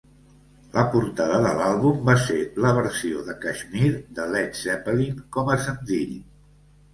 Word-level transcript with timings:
La 0.75 0.83
portada 0.93 1.35
de 1.43 1.51
l'àlbum 1.59 1.99
va 2.07 2.15
ser 2.23 2.37
la 2.65 2.71
versió 2.77 3.21
de 3.27 3.35
"Kashmir" 3.45 3.91
de 4.21 4.27
Led 4.33 4.57
Zeppelin 4.63 5.21
com 5.37 5.53
a 5.55 5.61
senzill. 5.69 6.19